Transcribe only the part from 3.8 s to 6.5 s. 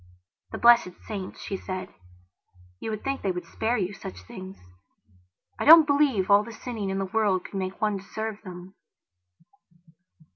such things. I don't believe all